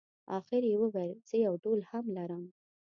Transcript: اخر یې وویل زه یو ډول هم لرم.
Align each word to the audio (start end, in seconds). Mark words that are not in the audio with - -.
اخر 0.37 0.61
یې 0.69 0.75
وویل 0.81 1.17
زه 1.29 1.35
یو 1.45 1.53
ډول 1.63 1.79
هم 1.91 2.05
لرم. 2.17 2.43